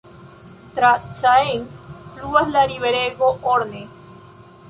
[0.79, 1.61] Tra Caen
[2.15, 3.85] fluas la riverego Orne.